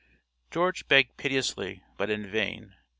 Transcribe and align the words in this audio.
George 0.49 0.87
begged 0.87 1.15
piteously, 1.17 1.83
but 1.95 2.09
in 2.09 2.25
vain. 2.25 2.73